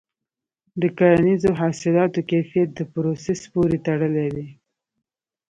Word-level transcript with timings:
د 0.81 0.83
کرنیزو 0.97 1.51
حاصلاتو 1.61 2.19
کیفیت 2.31 2.69
د 2.75 2.81
پروسس 2.93 3.41
پورې 3.53 3.77
تړلی 3.87 4.27
دی. 4.35 4.47